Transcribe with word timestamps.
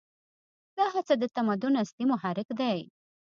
دا 0.77 0.85
هڅه 0.93 1.13
د 1.21 1.23
تمدن 1.35 1.73
اصلي 1.83 2.05
محرک 2.11 2.47
دی. 2.59 2.79